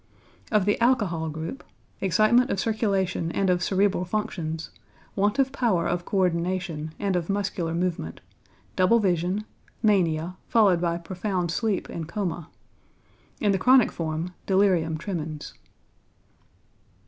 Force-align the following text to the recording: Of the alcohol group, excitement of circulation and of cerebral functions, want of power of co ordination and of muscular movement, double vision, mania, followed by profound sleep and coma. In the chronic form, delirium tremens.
Of 0.51 0.65
the 0.65 0.81
alcohol 0.81 1.29
group, 1.29 1.63
excitement 1.99 2.49
of 2.49 2.59
circulation 2.59 3.31
and 3.33 3.51
of 3.51 3.61
cerebral 3.61 4.03
functions, 4.03 4.71
want 5.15 5.37
of 5.37 5.51
power 5.51 5.85
of 5.85 6.05
co 6.05 6.17
ordination 6.21 6.95
and 6.97 7.15
of 7.15 7.29
muscular 7.29 7.75
movement, 7.75 8.19
double 8.75 8.97
vision, 8.97 9.45
mania, 9.83 10.37
followed 10.47 10.81
by 10.81 10.97
profound 10.97 11.51
sleep 11.51 11.87
and 11.87 12.07
coma. 12.07 12.49
In 13.39 13.51
the 13.51 13.59
chronic 13.59 13.91
form, 13.91 14.33
delirium 14.47 14.97
tremens. 14.97 15.53